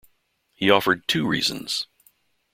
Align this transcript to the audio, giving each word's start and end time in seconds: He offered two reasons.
He 0.55 0.71
offered 0.71 1.07
two 1.07 1.27
reasons. 1.27 1.85